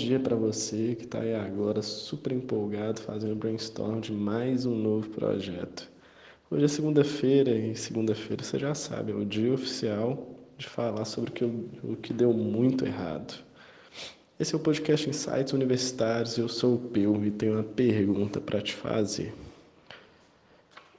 [0.00, 5.10] dia para você que está aí agora super empolgado fazendo brainstorm de mais um novo
[5.10, 5.88] projeto.
[6.50, 11.30] Hoje é segunda-feira e segunda-feira você já sabe, é o dia oficial de falar sobre
[11.30, 13.34] o que, o que deu muito errado.
[14.38, 16.38] Esse é o podcast Insights Universitários.
[16.38, 19.34] Eu sou o Peu e tenho uma pergunta para te fazer.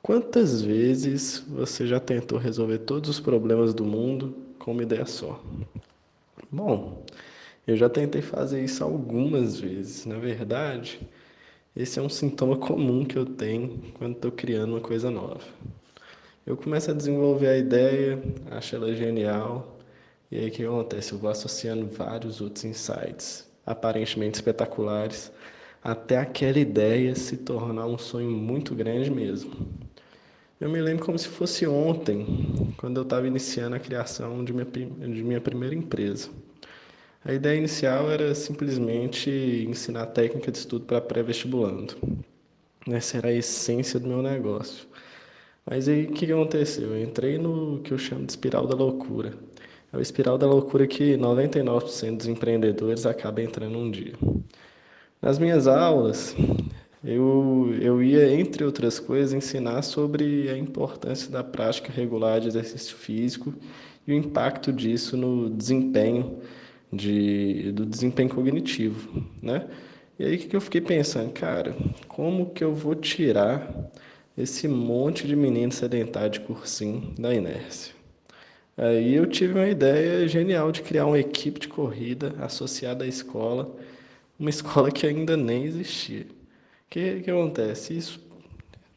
[0.00, 5.42] Quantas vezes você já tentou resolver todos os problemas do mundo com uma ideia só?
[6.48, 7.04] Bom,
[7.66, 10.04] eu já tentei fazer isso algumas vezes.
[10.06, 11.00] Na verdade,
[11.76, 15.40] esse é um sintoma comum que eu tenho quando estou criando uma coisa nova.
[16.46, 19.78] Eu começo a desenvolver a ideia, acho ela genial,
[20.30, 21.12] e aí o que acontece?
[21.12, 25.32] Eu vou associando vários outros insights, aparentemente espetaculares,
[25.82, 29.52] até aquela ideia se tornar um sonho muito grande mesmo.
[30.60, 34.66] Eu me lembro como se fosse ontem, quando eu estava iniciando a criação de minha,
[34.66, 36.28] de minha primeira empresa.
[37.26, 39.30] A ideia inicial era simplesmente
[39.66, 41.94] ensinar técnica de estudo para pré-vestibulando.
[42.86, 44.86] Essa era a essência do meu negócio.
[45.64, 46.90] Mas aí o que aconteceu?
[46.90, 49.32] Eu entrei no que eu chamo de espiral da loucura.
[49.90, 54.12] É o espiral da loucura que 99% dos empreendedores acabam entrando um dia.
[55.22, 56.36] Nas minhas aulas,
[57.02, 62.94] eu, eu ia, entre outras coisas, ensinar sobre a importância da prática regular de exercício
[62.94, 63.54] físico
[64.06, 66.42] e o impacto disso no desempenho
[66.94, 69.66] de, do desempenho cognitivo, né?
[70.18, 71.74] E aí que eu fiquei pensando, cara,
[72.08, 73.68] como que eu vou tirar
[74.36, 77.94] esse monte de menino sedentário de cursinho da inércia?
[78.76, 83.74] Aí eu tive uma ideia genial de criar uma equipe de corrida associada à escola,
[84.38, 86.22] uma escola que ainda nem existia.
[86.22, 87.96] O que, que acontece?
[87.96, 88.20] Isso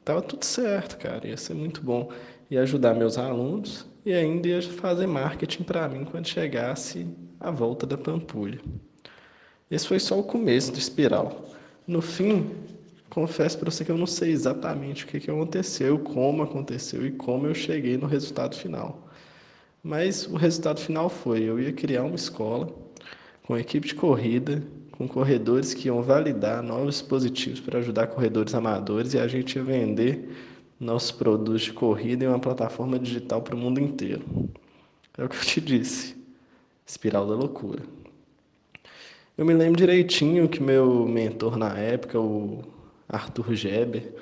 [0.00, 2.10] estava tudo certo, cara, ia ser muito bom.
[2.50, 7.06] Ia ajudar meus alunos e ainda ia fazer marketing para mim quando chegasse
[7.42, 8.60] a volta da Pampulha.
[9.70, 11.44] Esse foi só o começo do espiral.
[11.86, 12.50] No fim,
[13.10, 17.10] confesso para você que eu não sei exatamente o que, que aconteceu, como aconteceu e
[17.10, 19.08] como eu cheguei no resultado final.
[19.82, 22.72] Mas o resultado final foi: eu ia criar uma escola
[23.44, 29.14] com equipe de corrida, com corredores que iam validar novos dispositivos para ajudar corredores amadores
[29.14, 30.30] e a gente ia vender
[30.78, 34.24] nossos produtos de corrida em uma plataforma digital para o mundo inteiro.
[35.18, 36.21] É o que eu te disse.
[36.86, 37.82] Espiral da loucura.
[39.36, 42.62] Eu me lembro direitinho que meu mentor na época, o
[43.08, 44.14] Arthur Geber,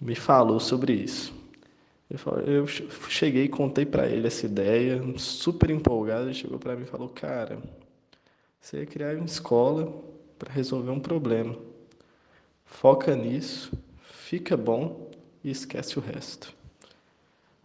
[0.00, 1.32] me falou sobre isso.
[2.46, 6.86] Eu cheguei e contei para ele essa ideia, super empolgado, ele chegou para mim e
[6.86, 7.62] falou: "Cara,
[8.60, 10.02] você ia criar uma escola
[10.38, 11.56] para resolver um problema.
[12.64, 13.72] Foca nisso,
[14.02, 15.10] fica bom
[15.44, 16.52] e esquece o resto.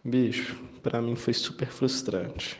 [0.04, 2.56] Bicho, para mim foi super frustrante.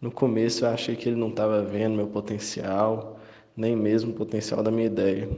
[0.00, 3.18] No começo eu achei que ele não estava vendo meu potencial,
[3.56, 5.28] nem mesmo o potencial da minha ideia.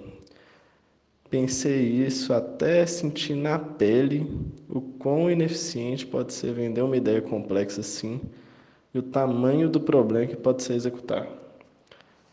[1.30, 4.30] Pensei isso até sentir na pele
[4.68, 8.20] o quão ineficiente pode ser vender uma ideia complexa assim
[8.92, 11.28] e o tamanho do problema que pode ser executar.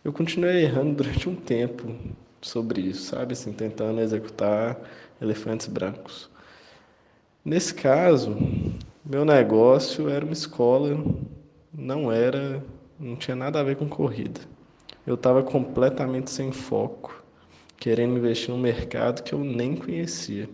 [0.03, 1.93] Eu continuei errando durante um tempo,
[2.41, 3.33] sobre isso, sabe?
[3.33, 4.79] Assim, tentando executar
[5.21, 6.29] elefantes brancos.
[7.43, 8.35] Nesse caso,
[9.05, 10.97] meu negócio era uma escola,
[11.77, 12.63] não era,
[12.99, 14.41] não tinha nada a ver com corrida.
[15.05, 17.23] Eu estava completamente sem foco,
[17.77, 20.49] querendo investir num mercado que eu nem conhecia.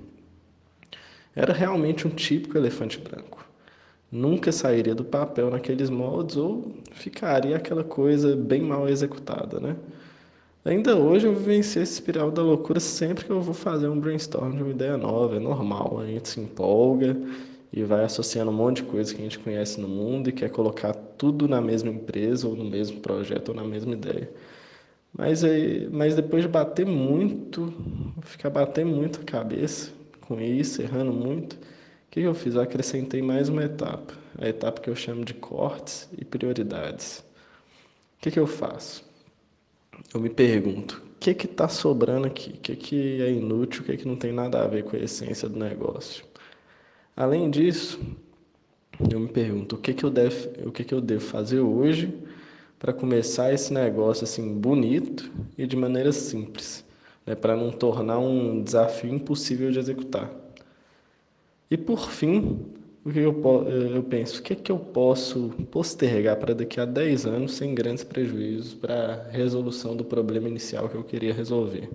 [1.34, 3.48] Era realmente um típico elefante branco.
[4.12, 9.78] Nunca sairia do papel naqueles moldes ou ficaria aquela coisa bem mal executada, né?
[10.66, 14.56] Ainda hoje eu vivencio esse espiral da loucura sempre que eu vou fazer um brainstorm
[14.56, 17.18] de uma ideia nova, é normal, a gente se empolga
[17.74, 20.50] e vai associando um monte de coisa que a gente conhece no mundo e quer
[20.50, 24.30] colocar tudo na mesma empresa ou no mesmo projeto ou na mesma ideia.
[25.12, 27.74] Mas, aí, mas depois de bater muito,
[28.22, 31.60] ficar batendo muito a cabeça com isso, errando muito, o
[32.12, 32.56] que eu fiz?
[32.56, 37.20] Eu acrescentei mais uma etapa, a etapa que eu chamo de cortes e prioridades.
[38.18, 39.04] O que, que eu faço?
[40.14, 42.52] eu me pergunto, o que está sobrando aqui?
[42.52, 43.82] O que que é inútil?
[43.82, 46.24] O que que não tem nada a ver com a essência do negócio?
[47.16, 48.00] Além disso,
[49.12, 52.14] eu me pergunto, o que que eu devo, o que que eu devo fazer hoje
[52.80, 56.84] para começar esse negócio assim bonito e de maneira simples,
[57.26, 60.30] né, para não tornar um desafio impossível de executar.
[61.70, 62.66] E por fim,
[63.06, 63.42] o que eu,
[63.94, 68.04] eu penso, o que, que eu posso postergar para daqui a 10 anos sem grandes
[68.04, 71.90] prejuízos para a resolução do problema inicial que eu queria resolver?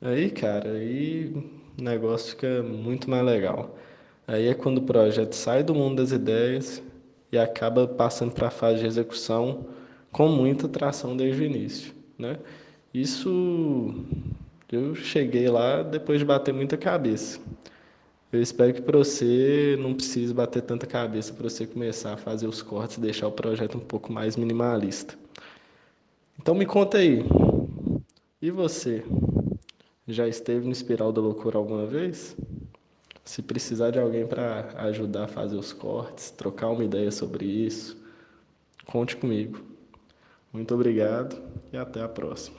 [0.00, 1.32] Aí, cara, aí
[1.78, 3.76] o negócio fica muito mais legal.
[4.26, 6.82] Aí é quando o projeto sai do mundo das ideias
[7.32, 9.66] e acaba passando para a fase de execução
[10.10, 11.92] com muita tração desde o início.
[12.18, 12.38] né?
[12.92, 13.94] Isso
[14.70, 17.38] eu cheguei lá depois de bater muita cabeça.
[18.30, 22.46] Eu espero que para você não precise bater tanta cabeça para você começar a fazer
[22.46, 25.14] os cortes e deixar o projeto um pouco mais minimalista.
[26.38, 27.24] Então me conta aí,
[28.40, 29.02] e você?
[30.10, 32.34] Já esteve no Espiral da Loucura alguma vez?
[33.26, 37.94] Se precisar de alguém para ajudar a fazer os cortes, trocar uma ideia sobre isso,
[38.86, 39.60] conte comigo.
[40.50, 41.38] Muito obrigado
[41.70, 42.56] e até a próxima.